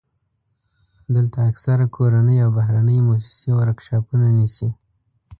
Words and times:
دلته 1.13 1.37
اکثره 1.49 1.85
کورنۍ 1.95 2.37
او 2.45 2.49
بهرنۍ 2.57 2.99
موسسې 3.07 3.49
ورکشاپونه 3.59 4.27
نیسي. 4.37 4.69